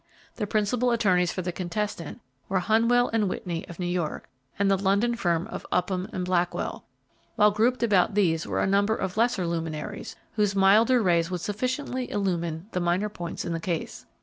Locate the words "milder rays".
10.55-11.29